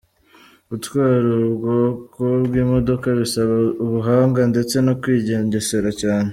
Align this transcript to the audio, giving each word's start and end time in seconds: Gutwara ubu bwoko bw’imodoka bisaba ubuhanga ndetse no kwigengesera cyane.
Gutwara 0.69 1.25
ubu 1.37 1.49
bwoko 1.57 2.21
bw’imodoka 2.45 3.07
bisaba 3.19 3.55
ubuhanga 3.83 4.41
ndetse 4.51 4.75
no 4.85 4.93
kwigengesera 5.01 5.89
cyane. 6.01 6.29